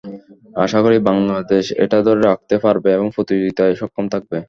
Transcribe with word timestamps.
আশা 0.63 0.79
করি, 0.85 0.97
বাংলাদেশ 1.09 1.65
এটা 1.83 1.97
ধরে 2.07 2.21
রাখতে 2.23 2.55
পারবে 2.63 2.89
এবং 2.97 3.07
প্রতিযোগিতায় 3.15 3.73
সক্ষম 3.81 4.05
থাকবে। 4.13 4.37